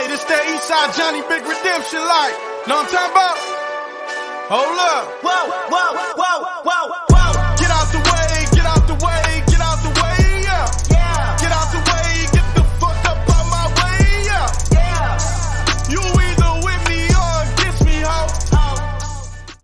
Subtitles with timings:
[0.00, 2.34] Hey, this that Eastside Johnny Big Redemption like.
[2.66, 3.36] Know what I'm talking about?
[4.48, 5.04] Hold up.
[5.22, 7.32] Whoa, whoa, whoa, whoa, whoa.
[7.56, 10.66] Get out the way, get out the way, get out the way, yeah.
[10.90, 11.36] Yeah.
[11.40, 14.46] Get out the way, get the fuck up out my way, yeah.
[14.70, 15.18] Yeah.
[15.90, 18.26] You either with me or against me, ho.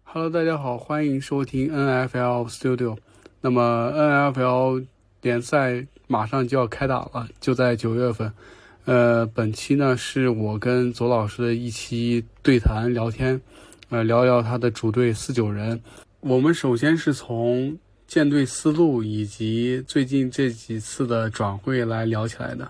[0.05, 2.96] Hello，大家好，欢迎收听 NFL Studio。
[3.41, 4.87] 那么 NFL
[5.20, 8.33] 联赛马上就要开打了，就在九月份。
[8.88, 13.41] 呃，本期呢是我跟左老师的一期对谈聊天，
[13.90, 15.82] 呃，聊聊他的主队四九人。
[16.22, 22.66] 我们首先是从建队思路以及最近这几次的转会来聊起来的。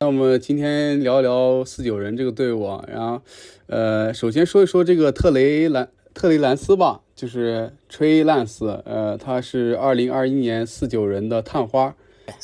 [0.00, 3.22] 那我们今天聊一聊四九人这个队伍啊，然后，
[3.68, 11.94] 呃，首先说一说这个特雷兰特雷兰斯吧，就是吹兰斯，呃，他是二零二一年四九人的探花。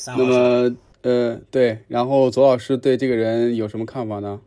[0.07, 0.75] 那么。
[1.03, 4.39] 呃，对，然后左老师对这个人有什么看法呢？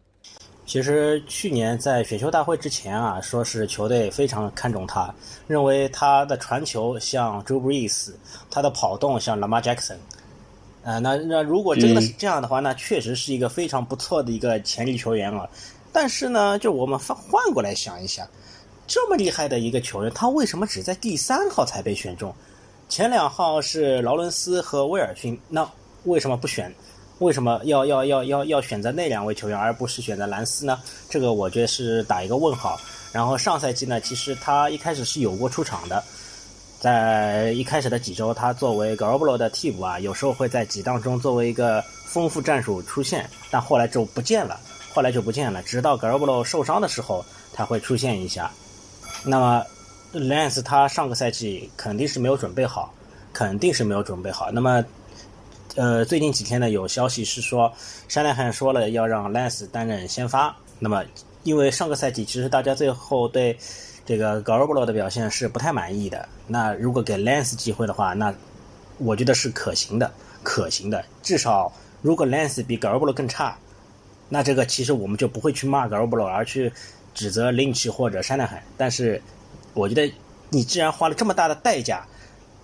[0.66, 5.14] 其实去年在选秀大会之前啊，说是球队非常看重他，
[5.46, 8.12] 认为他的传球像 Drew Brees，
[8.50, 9.96] 他的跑动像 Lamar Jackson。
[10.82, 15.50] 呃，那那如果真的是这样的话，那确实是一个非常不错的一个潜力球员了。
[15.92, 18.26] 但是呢，就我们换换过来想一想，
[18.86, 22.34] 这么厉害的一个球员，他为什么只在第三号才被选中？
[22.88, 25.68] 前两号是劳伦斯和威尔逊，那？
[26.04, 26.74] 为什么不选？
[27.20, 30.80] 为什么要要要要要选择那两位球员，而不是选择兰斯呢？
[31.08, 32.78] 这个我觉得是打一个问号。
[33.12, 36.02] 然后上赛季呢，其实他一开始是有过出场的，
[36.80, 44.58] 在一开始的几周，他作为 g a r b l o 的替补啊，有时候会在几档中作为一个丰富战术出现，但后来就不见了，
[44.92, 45.62] 后来就不见了。
[45.62, 48.50] 直到 g a r b l o 受伤的时候，他会出现一下。
[49.24, 49.64] 那么
[50.12, 52.92] Lance 他上个赛季肯定是没有准备好，
[53.32, 54.50] 肯定是没有准备好。
[54.50, 54.84] 那么。
[55.76, 57.72] 呃，最近几天呢，有消息是说，
[58.06, 60.54] 山奈汉说了要让 Lance 担任先发。
[60.78, 61.02] 那么，
[61.42, 63.58] 因为上个赛季其实大家最后对
[64.06, 66.28] 这个 g a r b l o 的表现是不太满意的。
[66.46, 68.32] 那如果给 Lance 机会的话，那
[68.98, 70.12] 我觉得是可行的，
[70.44, 71.04] 可行的。
[71.24, 73.58] 至少如果 Lance 比 g a r b l o 更差，
[74.28, 76.72] 那这个其实我们就不会去骂 g a r b l o 而去
[77.14, 78.62] 指责 Lynch 或者山奈汉。
[78.76, 79.20] 但是，
[79.72, 80.14] 我觉得
[80.50, 82.06] 你既然花了这么大的代价，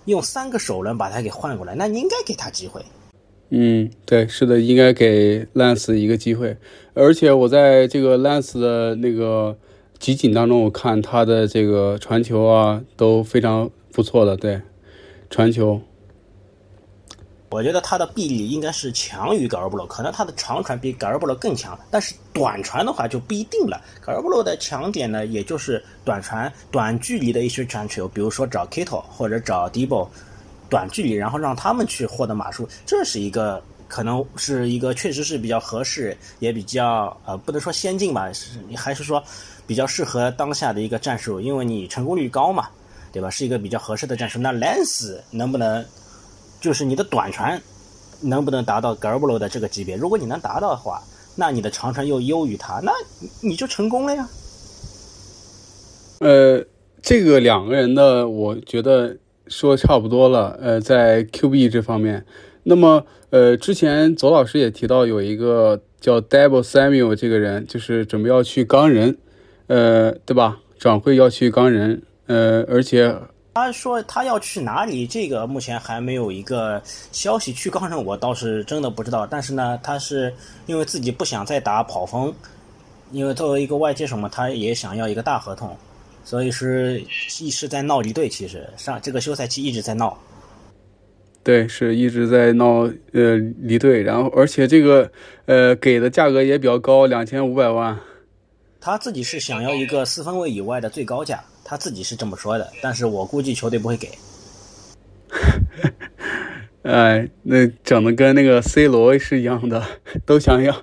[0.05, 2.81] 用三个首轮把他给换过来，那你应该给他机会。
[3.53, 6.55] 嗯，对，是的，应该给 Lance 一个机会。
[6.93, 9.57] 而且我在这个 Lance 的那个
[9.99, 14.37] 集锦当中，我看他的这个传球啊都非常不错的。
[14.37, 14.61] 对，
[15.29, 15.81] 传球，
[17.49, 23.81] 我觉得他的臂力应该是强于 g a r b l o 可能他的长传比 g a r b l o 更强，但是短传的话就不一定了。
[23.99, 30.07] g a r b l o 的强点呢，也就是短传、短距离的一些传球，比如说找 Kittle 或者找 Debo。
[30.71, 39.21] 短距离，然后让他们去获得码数，这是一个可能是一个确实是比较合适，也比较呃不能说先进吧，是还是说
[39.67, 42.69] 比较适合当下的一个战术，因为你成功率高嘛，
[43.11, 43.29] 对吧？
[43.29, 44.39] 是一个比较合适的战术。
[44.39, 45.85] 那 Lance 能不能
[46.61, 47.61] 就是你的短传
[48.21, 49.97] 能不能达到 g a r b l o 的这个级别？
[49.97, 51.03] 如果你能达到的话，
[51.35, 52.93] 那你的长传又优于他，那
[53.41, 54.25] 你就成功了呀。
[56.19, 56.65] 呃，
[57.01, 59.17] 这个两个人的，我觉得。
[59.51, 62.25] 说差不多了，呃，在 QB 这方面，
[62.63, 69.17] 那么呃，之前左老师也提到有一个叫 Double Samuel 这个人，就是准备要去钢人，
[69.67, 70.57] 呃，对吧？
[70.79, 73.13] 转会要去钢人，呃，而且
[73.53, 76.81] 他说他要去哪里，这个目前还没有一个
[77.11, 77.51] 消息。
[77.51, 80.33] 去钢人我倒是真的不知道，但是呢，他是
[80.65, 82.33] 因为自己不想再打跑锋，
[83.11, 85.77] 因为作为一个外接手嘛，他也想要一个大合同。
[86.23, 87.03] 所以是
[87.39, 90.17] 一直在闹离队，其实上这个休赛期一直在闹。
[91.43, 95.11] 对，是一直在闹呃离队，然后而且这个
[95.45, 97.97] 呃给的价格也比较高，两千五百万。
[98.79, 104.09] 他自己是想要一个四分位以外的最高价，他自己是这么说的，但是我估计球队不会给。
[106.83, 109.83] 哎，那整的跟那个 C 罗是一样的，
[110.25, 110.75] 都想要，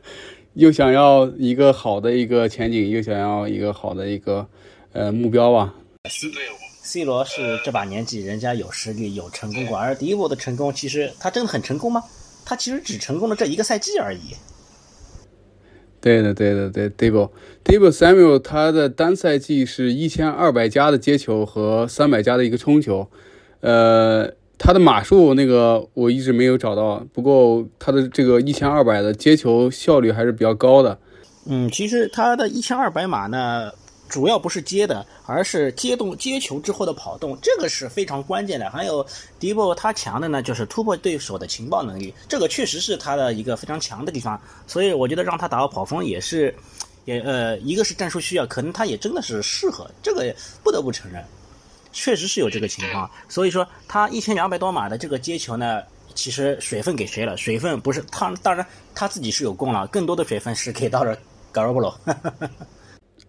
[0.55, 4.49] 又想要一个好的一个前景，又想要一个好的一个。
[4.93, 5.75] 呃，目标吧。
[6.83, 9.77] C 罗是这把年纪，人家有实力，有成功过。
[9.77, 12.03] 而迪波的成功，其实他真的很成功吗？
[12.47, 14.35] 他其实只成功了这一个赛季而已。
[16.01, 17.31] 对的，对的，对 d 波
[17.63, 23.07] d b o Samuel 他的单赛季是一千二百加的接球和三百加的一个冲球。
[23.61, 30.99] 呃，他的码数那个我一直没有找到，不过他的这个一千二百的接球效率还是比较高的。
[31.45, 33.71] 嗯，其实他的一千二百码呢。
[34.09, 38.71] 主要不是接的，而是接动接球之后的跑动，这个是非常关键的。
[38.71, 39.07] 还有
[39.39, 44.41] 迪波他强的呢，就是突破对手的情报能力，这个确实是他的一个非常强的地方。
[44.67, 46.55] 所以我觉得让他打到跑锋也是，
[47.05, 51.23] 也呃，一个是战术需要，可能他也真的是适合，这个不得不承认，
[51.93, 53.11] 确实是有这个情况。
[53.29, 55.83] 所以说他一千两百多码的这个接球呢，
[56.15, 57.37] 其实水分给谁了？
[57.37, 61.17] 水分不是他，当然他自己是有功劳，更多的水分是给到了
[61.53, 61.95] 格罗布罗。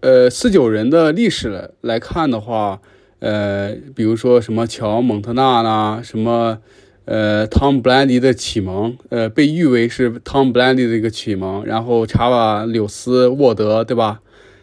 [0.02, 2.80] 呃，四九人的历史来看的话，
[3.20, 6.58] 呃，比如说什么乔蒙特纳啦，什么
[7.04, 11.66] 呃汤布兰迪的启蒙，呃，被誉为是汤布兰迪的一个启蒙。
[11.66, 14.22] 然后查瓦柳斯沃德，对吧？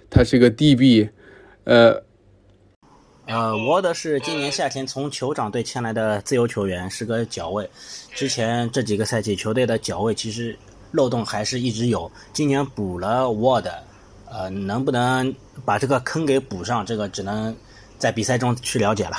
[0.09, 1.11] 他是个 DB，
[1.65, 2.01] 呃，
[3.27, 7.69] 呃，沃德是今年夏天从酋长队签来的自由球员，是个脚位。
[8.15, 10.57] 之前这几个赛季球队的脚位其实
[10.93, 13.71] 漏洞还是一直有，今年补了沃德。
[14.31, 15.35] 呃，能不能
[15.65, 16.85] 把这个坑给补上？
[16.85, 17.55] 这个只能
[17.99, 19.17] 在比赛中去了解了。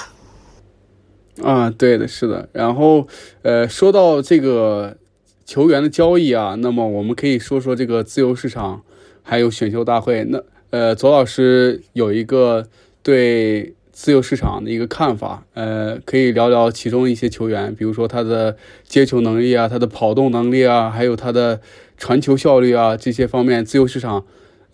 [1.43, 2.49] 啊，对的，是的。
[2.51, 3.07] 然后，
[3.41, 4.97] 呃，说到这个
[5.45, 8.81] 球员的交易啊，那么我们可以说说这个自由市场，
[9.23, 10.23] 还有选秀大会。
[10.25, 12.67] 那，呃，左老师有一个
[13.01, 21.61] 对自由市场的一个看法，呃，可以聊聊其中一些球员，比如说他的接球能力啊，他的跑动能力啊，还有他的
[21.97, 24.25] 传球效率啊这些方面，自由市场。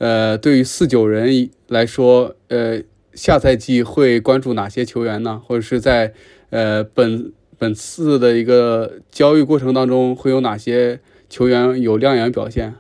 [0.04, 2.78] 呃，对于四九人来说，呃，
[3.14, 5.42] 下赛季会关注哪些球员呢？
[5.46, 6.14] 或者是在
[6.50, 12.76] 呃本本次的一个交易过程当中，会有哪些球员有亮眼表现？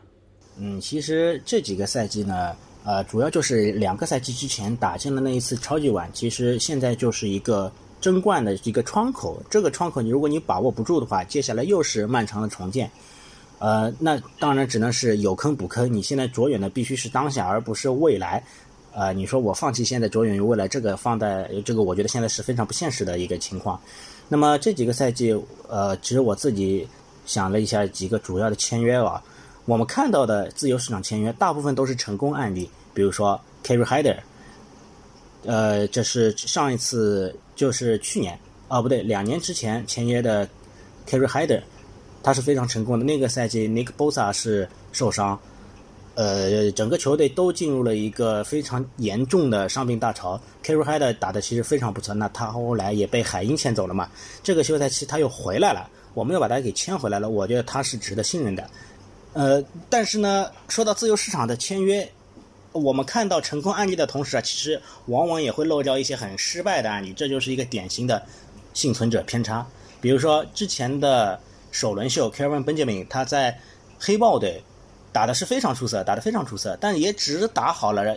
[0.59, 2.51] 嗯，其实这几个赛季呢，
[2.83, 7.71] 呃，主要就是两个赛季之前打进的那一次超级碗，其实现在就是一个
[8.01, 9.41] 争冠的一个窗口。
[9.49, 12.91] 这个窗口，你如果你把握不住的话，接下来又是漫长的重建。
[13.63, 15.91] 呃，那当然只能是有坑补坑。
[15.91, 18.43] 你现在着眼的必须是当下，而不是未来。
[18.91, 23.79] 呃，你说我放弃现在着眼于未来，这个放在这个，我觉得现在是非常不现实的一个情况。
[24.27, 25.33] 那么这几个赛季，
[25.69, 26.85] 呃，其实我自己
[27.25, 29.23] 想了一下几个主要的签约啊，
[29.63, 34.17] 我们看到的自由市场签约大部分都是成功案例，比如说 Kerry Hyder，
[35.45, 38.37] 呃，这是上一次就是去年
[38.67, 40.45] 啊，不对，两年之前签约的
[41.07, 41.61] Kerry Hyder。
[42.23, 43.05] 他是非常成功的。
[43.05, 45.37] 那个赛季，Nick Bosa 是受伤，
[46.15, 50.39] 呃，整个球队都进入了一个非常严重的伤病大潮。
[50.63, 54.09] Kerry Hyder 打的其实非常不错，那他后来也被海鹰签走了嘛。
[54.41, 57.29] 这个休赛期他又回来了，我们又把他给签回来了。
[57.29, 58.69] 我觉得他是值得信任的。
[59.33, 62.09] 呃，但是呢，说到自由市场的签约，
[62.71, 68.23] 我们看到成功案例的同时啊，其实往往也会漏掉一些很失败的案例，这就是一个典型的
[68.73, 69.65] 幸存者偏差。
[69.99, 71.37] 比如说之前的。
[71.73, 73.59] 首轮秀，Kevin Benjamin，他在
[73.99, 74.63] 黑豹队
[75.11, 78.15] 打的是非常出色，打得非常出色，但也只打好了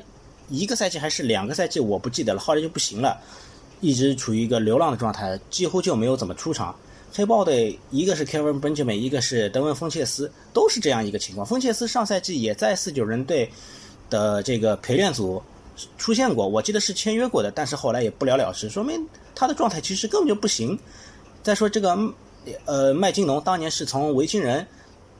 [0.50, 3.18] 一个赛季还是两个赛季，我不记得了，后来就不行了，
[3.80, 6.76] 一直处于一个流浪的状态，几乎就没有怎么出场。
[7.14, 11.46] 黑豹队一个是 Kevin Benjamin，一个是德文·丰切斯，都是这样一个情况。
[11.46, 13.50] 丰切斯上赛季也在四九人队
[14.10, 15.42] 的这个陪练组
[15.96, 20.78] 出现过，我记得是签约过的，但是后来也不了了之，说明他的状态其实根本就不行。
[21.42, 21.96] 再说这个。
[22.64, 24.66] 呃，麦金农当年是从维京人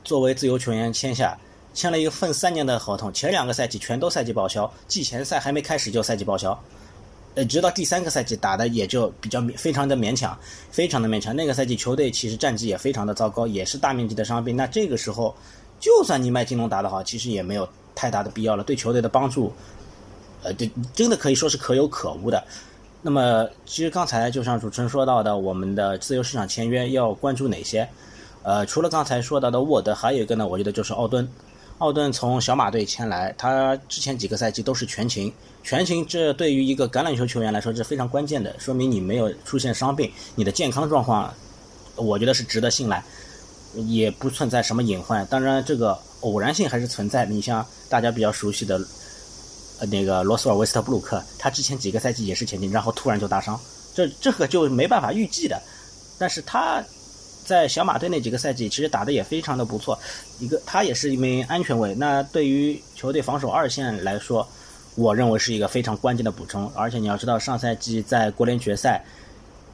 [0.03, 1.37] 作为自由球员签下，
[1.73, 6.57] 签了一份三年的合同，前两个赛季全都赛季报销，季前赛还没开始就赛季报销，
[7.35, 10.37] 呃，直到第三个赛季打的也就比较非常的勉强，
[10.71, 11.35] 非常的勉强。
[11.35, 14.55] 那个赛季球队其实战绩也非常的糟糕，也是大面积的伤病。
[14.55, 15.35] 那这个时候，
[15.79, 19.53] 就算你麦金农打得好，其实也没有太大的必要了，对球队的帮助，
[20.43, 22.41] 呃，这真的可以说是可有可无的。
[23.03, 27.87] 那么，其实刚才就像主持人说到的，我们的自由市场签约要关注哪些？
[28.43, 31.27] 呃，除了刚才说到的沃德，还有一个呢，我觉得就是奥顿。
[31.77, 35.31] 奥顿从小马队签来，他之前几个赛季都是全勤，
[35.63, 41.31] 全勤这对于一个橄榄球球员来说是非常关键的，说明你没有出现伤病，你的健康状况，
[41.95, 43.03] 我觉得是值得信赖，
[43.75, 45.23] 也不存在什么隐患。
[45.27, 47.25] 当然，这个偶然性还是存在。
[47.25, 48.81] 你像大家比较熟悉的。
[49.79, 53.59] 呃，那个罗斯尔维斯特布鲁克，他之前几个赛季也是前进，然后突然就大伤，
[53.93, 55.61] 这这个就没办法预计的。
[56.17, 56.83] 但是他
[57.45, 59.97] 在小马队那几个赛季其实打的也非常的不错，
[60.39, 61.93] 一个他也是一名安全卫。
[61.93, 64.47] 那对于球队防守二线来说，
[64.95, 66.67] 我认为是一个非常关键的补充。
[66.73, 69.05] 而且你要知道，上赛季在国联决赛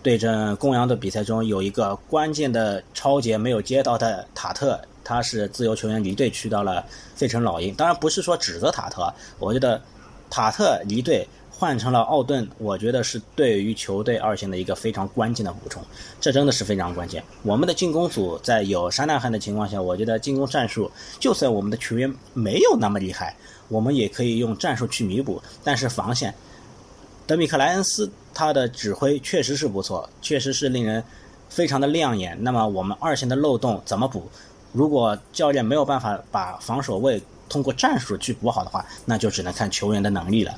[0.01, 4.79] 对阵公羊的比赛中，有一个关键的超节没有接到的塔特。
[5.05, 6.81] 他是自由球员离队去到了
[7.13, 9.81] 费城老鹰，当然不是说指责塔特，我觉得
[10.33, 15.79] 塔特离队换成了奥顿，我觉得是对于球队二线的一个非常关键的补充，
[16.19, 17.23] 这真的是非常关键。
[17.43, 23.35] 我们的进攻组在有沙纳汉的情况下，我觉得进攻战术，就算我们的球员没有那么厉害，
[23.67, 25.39] 我们也可以用战术去弥补。
[25.63, 26.33] 但是防线，
[27.27, 31.03] 德米克莱恩斯他的指挥确实是不错，确实是令人
[31.47, 32.35] 非常的亮眼。
[32.41, 34.27] 那么我们二线的漏洞怎么补？
[34.71, 37.21] 如果教练没有办法把防守位
[37.53, 40.53] 通过战术去补好的话，那就只能看球员的能力了。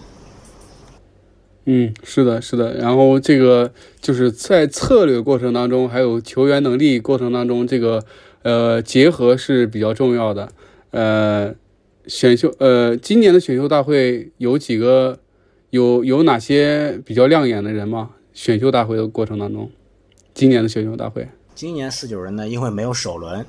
[1.65, 2.75] 嗯，是的，是的。
[2.75, 8.05] 然后这个就是在策略过程当中，还有球员能力过程当中，这个
[8.43, 10.49] 呃结合是比较重要的。
[10.91, 11.53] 呃，
[12.07, 15.19] 选秀呃，今年的选秀大会有几个
[15.71, 18.11] 有有哪些比较亮眼的人吗？
[18.33, 19.69] 选秀大会的过程当中，
[20.33, 23.45] 今年的选秀大会，今年四九人呢，因为没有首轮。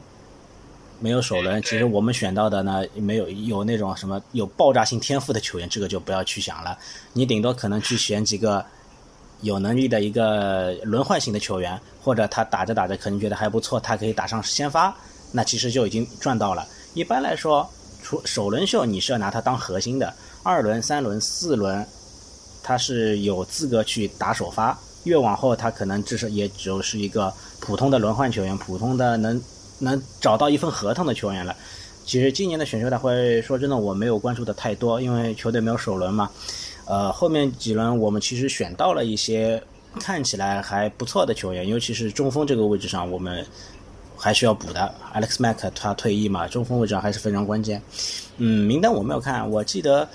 [0.99, 6.77] 没有首轮，其实我们选到的呢，没有有那种什么有爆炸性天赋的球员，这个就不要去想了。
[7.13, 8.65] 你顶多可能去选几个
[9.43, 14.97] 有能力的一个轮换型的球员，或者他打着打着可能觉得还不错，他可以打上先发，
[15.33, 16.67] 那其实就已经赚到了。
[16.95, 17.69] 一般来说，
[18.03, 21.87] 除首轮秀你是要拿他当核心的，二轮、三轮、四轮，
[22.63, 24.77] 他是有资格去打首发。
[25.05, 29.39] 越往后，他可能至少也只有是一个普通的轮换球员，普通的能。
[29.79, 31.55] 能找到一份合同的球员了。
[32.05, 36.31] 其实今年的选秀大会，说真的，我没有关注的太多，因为球队没有首轮嘛。
[36.85, 39.61] 呃，后面几轮我们其实选到了一些
[39.99, 43.45] 看起来还不错的球员，尤其是中锋这个位置上，我们
[44.17, 44.95] 还需要补的。
[45.13, 47.83] Alex Mack 他退役嘛，中锋位置上还是非常关键。
[48.37, 50.09] 嗯，名单我没有看，我记得，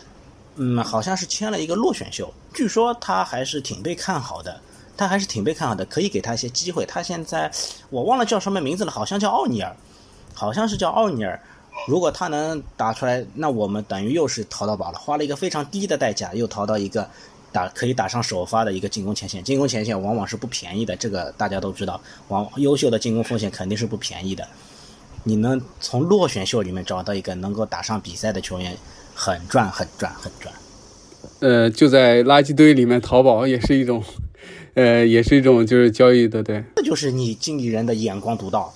[0.55, 4.61] 嗯，好像是签了一个落选秀，据说他还是挺被看好的。
[5.01, 6.85] 他还是挺被看好的，可以给他一些机会。
[6.85, 7.51] 他现在
[7.89, 9.75] 我忘了叫什么名字了，好像叫奥尼尔，
[10.31, 11.41] 好像是叫奥尼尔。
[11.87, 17.09] 如果他能打出来，那我们等于又是淘到宝了，花了一个非常低的代价，又淘到一个
[17.51, 19.43] 打可以打上首发的一个进攻前线。
[19.43, 21.99] 进攻前线往往是不便宜的，这个大家都知道。
[22.27, 24.47] 往优秀的进攻锋线肯定是不便宜的。
[25.23, 28.77] 你能从落选秀里面找到一个能够打上比赛的球员，
[29.15, 30.53] 很赚，很赚，很赚。
[31.39, 34.03] 呃，就在垃圾堆里面淘宝也是一种。
[34.73, 38.73] 呃，也是一种就是交易的，对，这就是你经理人的眼光独到。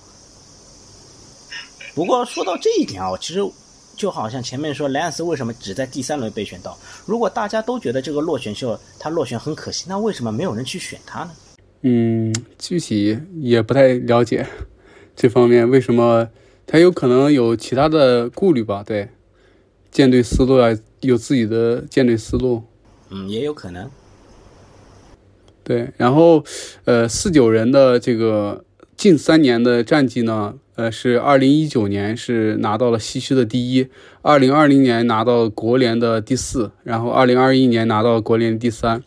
[1.94, 3.40] 不过说到这一点啊，其实
[3.96, 6.76] 就好像前面说莱昂斯为什么只在第三轮被选到？
[7.06, 11.30] 如果大家都觉得这个落选秀他落选很可惜，那为什么没有人去选他呢？
[11.80, 14.46] 嗯，具体也不太了解
[15.16, 16.28] 这方面，为什么
[16.66, 18.82] 他有可能有其他的顾虑吧？
[18.86, 19.08] 对，
[19.90, 22.62] 舰队思路啊，有自己的舰队思路。
[23.08, 23.90] 嗯，也有可能。
[25.66, 26.44] 对，然后，
[26.84, 28.64] 呃，四九人的这个
[28.96, 33.88] 近三年的战绩呢，呃，是二零一九年是拿到了西区的第一，
[34.22, 39.02] 二零二零年拿到国联的第四，然后二零二一年拿到国联第三，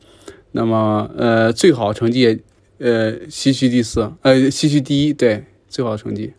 [0.51, 2.42] 那么，呃，最好成绩，
[2.80, 6.34] 呃，西区第四，呃，西区第一，对，最好成绩。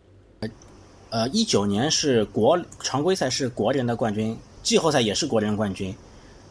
[1.09, 5.95] 呃，一九年是国常规赛是国联的冠军，季后赛也是国联冠军，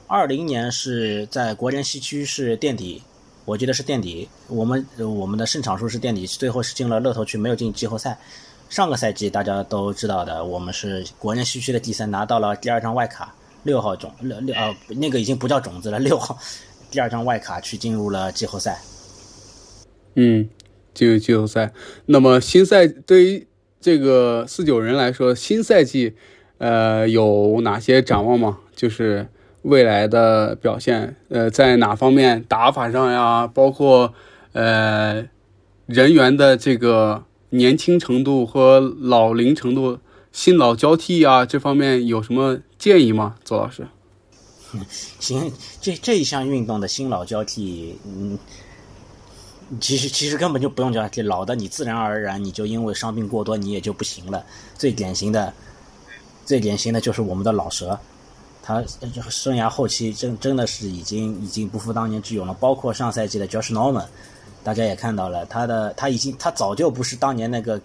[0.08, 3.04] 二零年是在国联西区是垫底。
[3.50, 8.16] 我记得是垫底，我们我们的胜场数是垫底，最后是进了乐透区，没有进季后赛。
[8.70, 16.38] 上个赛季大家都知道的，我们是国内西区的第三，拿到了第二张外卡，六号种六六呃那个已经不叫种子了，六号
[16.92, 18.80] 第二张外卡去进入了季后赛。
[20.14, 20.48] 嗯，
[20.94, 21.74] 进入季后赛。
[22.06, 23.48] 那么新赛对于
[23.82, 26.16] 这个四九人来说，新赛季
[26.60, 28.60] 呃有哪些展望吗？
[28.76, 29.28] 就是。
[29.64, 33.46] 未来的表现，呃，在哪方面打法上呀？
[33.46, 34.14] 包括
[34.54, 35.26] 呃
[35.86, 40.00] 人员的这个年轻程度和老龄程度、
[40.32, 43.36] 新老交替啊，这方面有什么建议吗？
[43.44, 43.86] 左老师？
[45.20, 45.52] 行，
[45.82, 48.38] 这这一项运动的新老交替，嗯，
[49.82, 54.46] 其实其实根本就不用交替，老的你自然而然你就因为伤病过多，你也就不行了。
[54.78, 55.52] 最典型的，
[56.46, 58.00] 最典型的就是我们的老蛇。
[58.70, 58.86] 他
[59.32, 64.06] 生涯后期真真的是已经已经不复当年之勇了，包括上赛季的 Josh Norman，
[64.64, 67.82] 大家也看到了，他的他已经他早就不是当年那个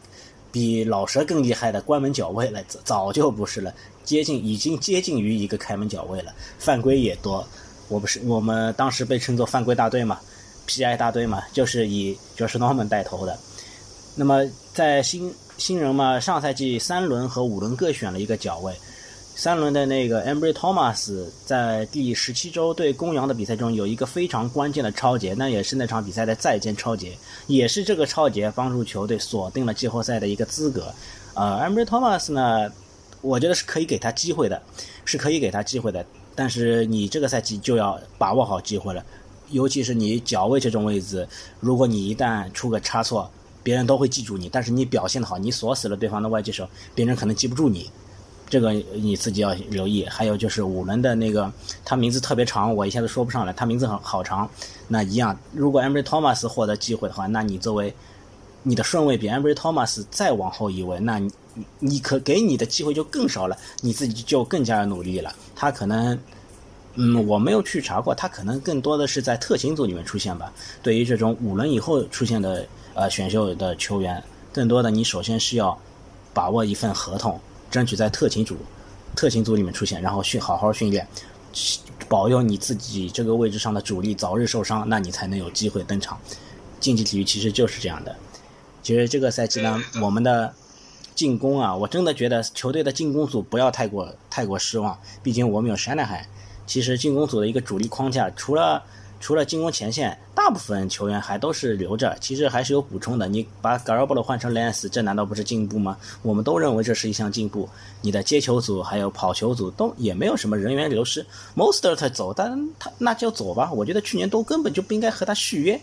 [0.53, 3.73] 比老蛇更厉害的关门脚位了，早就不是了，
[4.05, 7.49] 接近已经接近于一个开门脚位了，犯规也多，
[7.89, 10.21] 我不是我们当时被称作犯规大队嘛
[10.67, 13.39] ，PI 大队嘛，就是以 Josh Norman 带头的。
[14.17, 18.75] 那么在新新人嘛，上赛季三轮和五轮各选了一个脚位。
[19.37, 21.13] 三轮的那个 Embry Thomas
[21.45, 30.95] 在第十七周对公羊的比赛中有一个非常关键的超节，那也是那场比赛的再见超节，也是这个超节帮助球队锁定了季后赛的一个资格。
[31.35, 32.71] 呃，Embry Thomas 呢，
[33.23, 34.63] 我觉得是可以给他机会的，
[35.05, 36.07] 是可以给他机会的。
[36.37, 39.05] 但是你这个赛季就要把握好机会了，
[39.51, 41.27] 尤其是你脚位这种位置，
[41.59, 43.29] 如果你一旦出个差错，
[43.65, 44.49] 别人都会记住你。
[44.49, 47.91] 但是你表现的好，你锁死了对方的外接手，别人可能记不住你。
[48.49, 50.05] 这个你自己要留意。
[50.07, 51.53] 还有就是五轮的那个，
[51.85, 54.49] 他名字特别长，我一下子说不上来，他名字很好长。
[54.89, 57.95] 那一样，如果 Ambry Thomas 获得机会的话，那你作为
[58.63, 61.31] 你的顺位比 Ambry Thomas 再往后一位，那你
[61.79, 65.35] 你可给你的机会就更少了，你自己就更加努力了。
[65.55, 66.19] 他可能，
[66.95, 70.53] 嗯，我没有去查过，他可能更多的是在特勤组里面出现吧。
[70.83, 74.23] 对于这种五轮以后出现的呃选秀的球员，
[74.53, 75.79] 更多的你首先是要
[76.33, 77.41] 把握一份合同。
[77.75, 78.57] 争取在特勤组、
[79.17, 81.05] 特勤组里面出现，然后训好好训练，
[82.09, 86.17] 保佑你自己这个位置上的主力早日受伤，那你才能有机会登场。
[86.79, 88.15] 竞技体育其实就是这样的。
[88.81, 90.55] 其实这个赛季呢，我们的
[91.17, 96.29] 进攻啊，我真的觉得球队的进攻组不要太过太过失望，毕竟我们有山奈海。
[96.69, 98.85] 其实进攻组的一个主力框架，除了
[99.25, 103.27] 除了进攻前线，大部分球员还都是留着，其实还是有补充的。
[103.27, 105.97] 你把 g a r a b o 换成 Lance，这难道不是进步吗？
[106.21, 107.67] 我们都认为这是一项进步。
[108.03, 111.25] 你的接球组还有跑球组都也没有什么人员流失。
[111.57, 113.73] Mostert 走，但他那就走吧。
[113.73, 115.81] 我觉得去年都根本就不应该和他续约。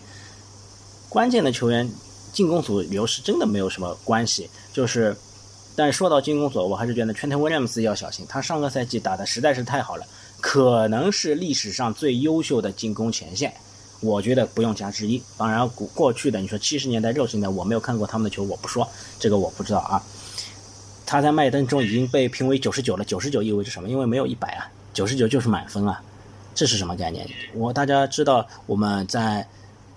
[1.09, 1.89] 关键的球员
[2.31, 4.47] 进攻组流失真的没有什么关系。
[4.71, 5.17] 就是，
[5.75, 10.05] 但说到进攻组，我还是觉得 Trent Williams 要小心，他上个赛季打的实在是太好了。
[10.41, 13.53] 可能是历史上最优秀的进攻前线，
[14.01, 15.21] 我觉得不用加之一。
[15.37, 18.85] 当然，过过去的你说七十年代、六十年代，我没有看过他们的球，我不说
[19.19, 20.03] 这个，我不知道啊。
[21.05, 23.87] 他在麦登中已经被评为九十九了，九十九意味着什么？
[23.87, 26.01] 因为没有一百啊，九十九就是满分啊，
[26.55, 27.29] 这是什么概念？
[27.53, 29.47] 我大家知道我们在。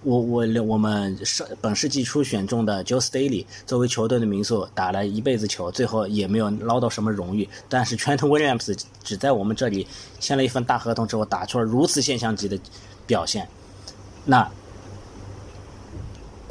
[0.05, 7.49] 我我我们上本世纪初选中的 Joe Staley 作为球队的名宿打了一辈子球，最后也没有捞到什么荣誉。
[7.71, 9.87] 但是 Trent Williams 只在我们这里
[10.21, 12.59] 签了一份大合同之后，打出了如此现象级的
[13.07, 13.49] 表现，
[14.27, 14.47] 那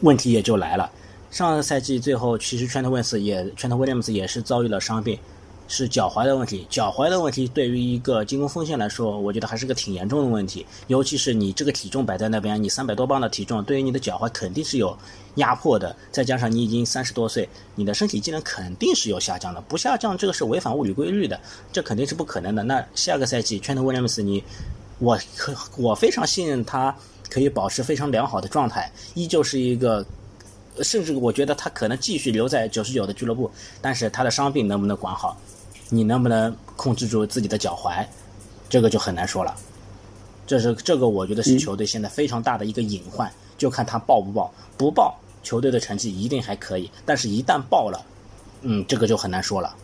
[0.01, 0.91] 问题也就来了。
[1.29, 5.19] 上个赛季最后，其实 Trent Williams 也 Trent Williams 也是遭遇了伤病。
[5.75, 10.63] 是脚踝的问题，脚踝的问题对于一个进攻锋线来说，我觉得还是个挺严重的问题。
[10.85, 14.95] 尤其是你这个体重摆在那边，你三百多磅的体重，对于你的脚踝肯定是有
[15.37, 15.95] 压迫的。
[16.11, 19.59] 再加上你已经三十多岁，你的身体机能肯定是有下降的。
[19.61, 21.39] 不下降，这个是违反物理规律的，
[21.71, 22.61] 这肯定是不可能的。
[22.61, 24.43] 那下个赛季，Trent Williams，你，
[24.99, 26.95] 我可我非常信任他
[27.31, 30.05] 可以保持非常良好的状态，依旧是一个，
[30.83, 33.49] 甚至我觉得他可能继续留在九十九的俱乐部，
[33.81, 35.35] 但是他的伤病能不能管好？
[35.93, 38.03] 你能不能控制住自己的脚踝，
[38.67, 39.53] 这个就很难说了。
[40.47, 44.51] 这是这个，我觉得是球队现在非常大的一个隐患，就看他爆不爆。
[44.75, 48.05] 不爆，球队的成绩一定还可以；但是，一旦爆了，
[48.63, 49.75] 嗯，这个就很难说了。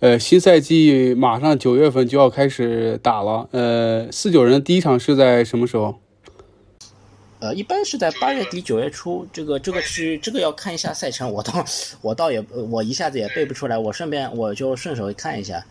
[0.00, 3.48] 呃，新赛季马上九月份就要开始打了。
[3.52, 5.94] 呃，四九人第一场是在什么时候？
[7.40, 11.64] 呃，一般是在八月底九月初，这个这个是这个要看一下赛程，我倒
[12.02, 15.64] 我倒也我一下子也背不出来，我顺便我就顺手看一下，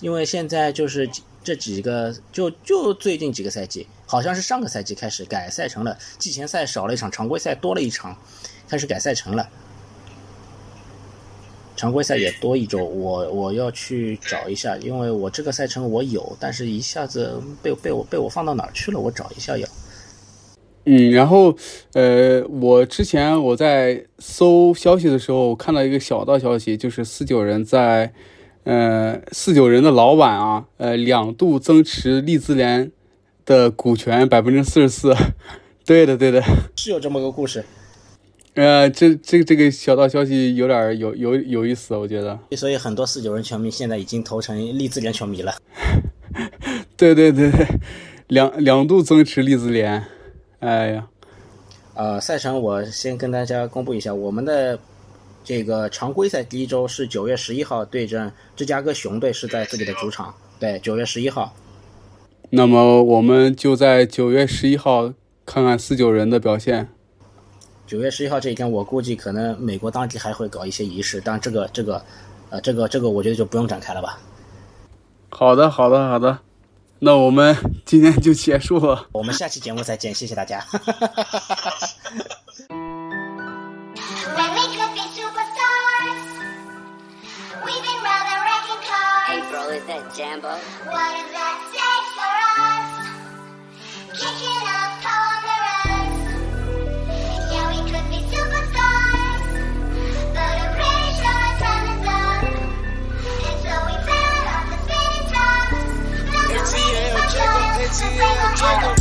[0.00, 1.10] 因为现在就是
[1.42, 8.16] 这几个就就最近几个赛季，好像是上个赛季开始改赛程了，季前赛少了一场，常规赛多了一场，
[8.68, 9.48] 开始改赛程了，
[11.76, 19.66] 常规赛也多一周，我我要去找一下，因为我这个赛程我有，但是一下子被被我被我放到哪儿去了，我找一下要。
[20.88, 21.56] 嗯，然后，
[21.94, 28.12] 呃，我之前我在搜消息的时候看到一个小道消息，就是四九人在，
[28.62, 32.92] 呃，四九人的老板啊，呃，两度增持利兹联
[33.44, 35.12] 的股权百分之四十四。
[35.84, 36.40] 对的，对的，
[36.76, 37.64] 是有这么个故事。
[38.54, 42.38] 呃，这这这个小道消息有点有有有意思，我觉得。
[42.52, 45.52] 所以很多四九人球迷现在已经投成利兹联球迷了。
[46.96, 47.50] 对对对，
[48.28, 50.04] 两两度增持利兹联。
[50.60, 51.06] 哎呀，
[51.94, 54.78] 呃，赛程我先跟大家公布一下，我们的
[55.44, 60.34] 这个常规赛第一周是九月十一号对阵芝加哥熊队，是在自己的主场。
[60.58, 61.54] 对，九月十一号。
[62.48, 65.12] 那么我们就在九月十一号
[65.44, 66.88] 看看四九人的表现。
[67.86, 72.02] 九月十一号这一天，我估计可能美国当地还会搞一些仪式，但这个这个，
[72.50, 74.18] 呃，这个这个，我觉得就不用展开了吧。
[75.28, 76.38] 好的，好的，好的。
[76.98, 80.64] 那我们今天就结束了，我们下期节目再见，谢谢大家。
[107.36, 108.95] Draco, bitch, yeah, Draco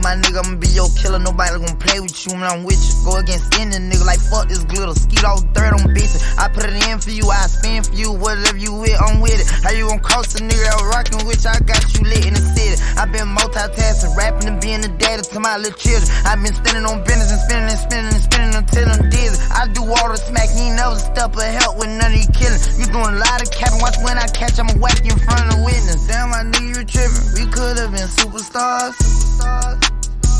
[0.00, 2.94] killer, nobody gonna be your killer, nobody gon' play with you when I'm with you.
[3.04, 4.94] Go against any nigga like fuck this glitter.
[4.94, 6.22] Skeet all third on bitches.
[6.38, 8.12] I put it in for you, I spin for you.
[8.12, 9.46] Whatever you with, I'm with it.
[9.62, 12.40] How you gon' cross a nigga out rockin' with I got you lit in the
[12.40, 12.80] city.
[12.96, 16.08] i been multitasking, rapping and being the daddy to my little children.
[16.24, 19.36] i been spending on business and spending and spending and spending until I'm dizzy.
[19.52, 22.28] I do all the smack, you ain't never step of help with none of you
[22.32, 22.60] killing.
[22.78, 25.44] You doing a lot of capping, watch when I catch, I'ma whack you in front
[25.44, 26.06] of the witness.
[26.08, 27.24] Damn, I knew you were tripping.
[27.36, 28.96] We could've been superstars.
[28.96, 29.89] superstars.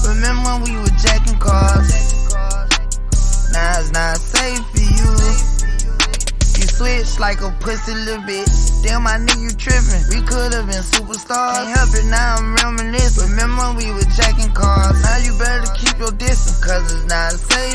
[0.09, 1.93] Remember when we were jacking cars?
[3.53, 5.11] Now it's not safe for you.
[6.57, 8.83] You switch like a pussy little bitch.
[8.83, 10.03] Damn, I knew you tripping.
[10.11, 11.55] We could've been superstars.
[11.55, 13.31] Can't help it, now I'm reminiscing.
[13.31, 15.01] Remember when we were jacking cars?
[15.03, 17.70] Now you better keep your distance, cause it's not safe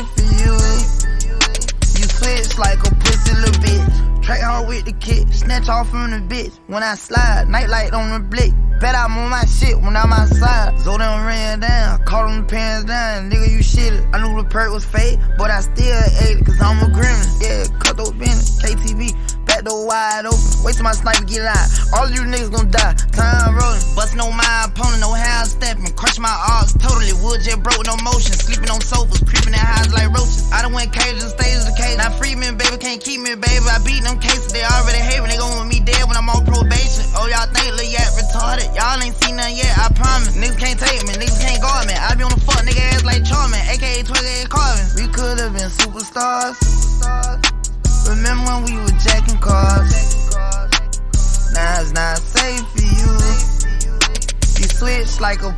[5.36, 6.58] snatch off from the bitch.
[6.66, 8.52] When I slide, nightlight on the blick.
[8.80, 10.76] Bet I'm on my shit when I'm outside.
[10.78, 13.30] Them ran down, caught them pants down.
[13.30, 14.14] Nigga, you shitted.
[14.14, 17.42] I knew the perk was fake, but I still ate it, cause I'm a gremlin.
[17.42, 19.35] Yeah, cut those business, KTV.
[19.56, 21.64] Back door wide open, wait till my sniper get out.
[21.96, 23.80] All you niggas gon' die, time rolling.
[23.96, 25.88] Bustin' on my opponent, no how I stepping.
[25.96, 28.36] Crush my arms totally, wood jet broke, no motion.
[28.36, 30.52] Sleeping on sofas, creeping in highs like roaches.
[30.52, 31.96] I done went cages and stages the cage.
[31.96, 33.64] Now free me, baby, can't keep me, baby.
[33.64, 35.32] I beat them cases, they already hate me.
[35.32, 37.08] They gon' want me dead when I'm on probation.
[37.16, 38.55] Oh, y'all think Lil Yak retarded?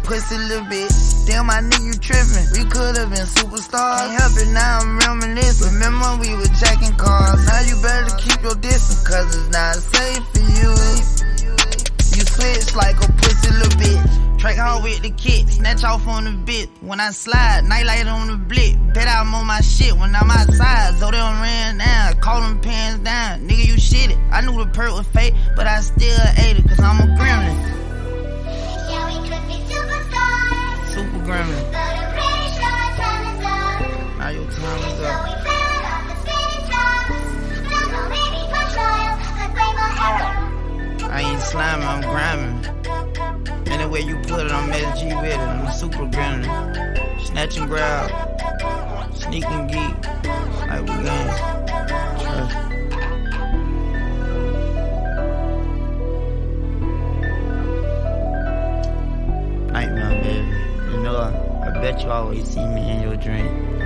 [0.08, 1.26] Pussy little bitch.
[1.26, 2.48] Damn, I knew you tripping.
[2.56, 4.08] We could've been superstars.
[4.08, 5.74] Can't help it, now I'm reminiscing.
[5.74, 7.44] Remember we were jacking cars?
[7.44, 10.72] Now you better keep your distance, cause it's not safe for you.
[12.16, 14.40] You switch like a pussy little bitch.
[14.40, 16.70] Track hard with the kit, snatch off on the bit.
[16.80, 18.76] When I slide, nightlight on the blick.
[18.94, 20.96] Bet I'm on my shit when I'm outside.
[20.98, 23.46] So they don't ran down, call them pants down.
[23.46, 24.18] Nigga, you shit it.
[24.32, 27.67] I knew the perk was fake, but I still ate it, cause I'm a gremlin.
[30.92, 31.56] Super Grammy.
[34.18, 35.38] Now your time is up.
[41.10, 42.68] I ain't slime, I'm grinding.
[43.66, 45.38] Any way you put it, I'm SG with it.
[45.38, 46.44] I'm super grinning.
[47.24, 48.10] Snatch and grab.
[49.14, 49.96] Sneak and geek.
[50.68, 51.97] Like we gang.
[61.80, 63.77] Bet you always see me in your dream.